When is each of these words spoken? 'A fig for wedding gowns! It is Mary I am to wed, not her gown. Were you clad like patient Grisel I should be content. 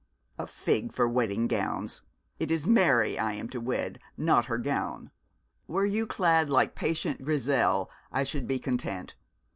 'A 0.39 0.47
fig 0.47 0.91
for 0.91 1.07
wedding 1.07 1.45
gowns! 1.47 2.01
It 2.39 2.49
is 2.49 2.65
Mary 2.65 3.19
I 3.19 3.33
am 3.33 3.47
to 3.49 3.61
wed, 3.61 3.99
not 4.17 4.45
her 4.45 4.57
gown. 4.57 5.11
Were 5.67 5.85
you 5.85 6.07
clad 6.07 6.49
like 6.49 6.73
patient 6.73 7.23
Grisel 7.23 7.87
I 8.11 8.23
should 8.23 8.47
be 8.47 8.57
content. 8.57 9.13